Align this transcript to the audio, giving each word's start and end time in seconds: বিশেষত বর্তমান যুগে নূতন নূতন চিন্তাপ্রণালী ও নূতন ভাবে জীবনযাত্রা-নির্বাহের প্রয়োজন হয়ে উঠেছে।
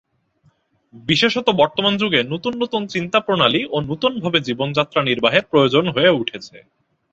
বিশেষত 0.93 1.47
বর্তমান 1.61 1.93
যুগে 1.97 2.19
নূতন 2.23 2.53
নূতন 2.57 2.83
চিন্তাপ্রণালী 2.87 3.61
ও 3.65 3.77
নূতন 3.81 4.13
ভাবে 4.23 4.39
জীবনযাত্রা-নির্বাহের 4.47 5.43
প্রয়োজন 5.51 5.85
হয়ে 5.89 6.11
উঠেছে। 6.21 6.55